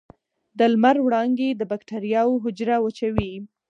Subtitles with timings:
[0.57, 3.33] د لمر وړانګې د بکټریاوو حجره وچوي.